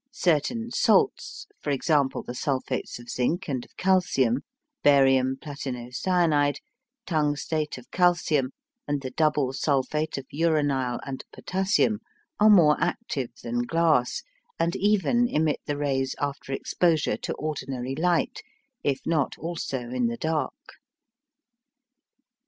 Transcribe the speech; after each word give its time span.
Certain 0.13 0.71
salts 0.71 1.45
for 1.59 1.69
example, 1.69 2.23
the 2.23 2.33
sulphates 2.33 2.97
of 2.97 3.07
zinc 3.07 3.47
and 3.47 3.63
of 3.63 3.77
calcium, 3.77 4.39
barium 4.81 5.35
platino 5.39 5.93
cyanide, 5.93 6.59
tungstate 7.05 7.77
of 7.77 7.91
calcium, 7.91 8.49
and 8.87 9.01
the 9.03 9.11
double 9.11 9.53
sulphate 9.53 10.17
of 10.17 10.25
uranyle 10.33 10.99
and 11.05 11.23
potassium 11.31 11.99
are 12.39 12.49
more 12.49 12.77
active 12.81 13.29
than 13.43 13.59
glass, 13.61 14.23
and 14.57 14.75
even 14.75 15.27
emit 15.27 15.61
the 15.67 15.77
rays 15.77 16.15
after 16.19 16.51
exposure 16.51 17.15
to 17.17 17.35
ordinary 17.35 17.93
light, 17.93 18.41
if 18.83 19.01
not 19.05 19.37
also 19.37 19.81
in 19.91 20.07
the 20.07 20.17
dark. 20.17 20.77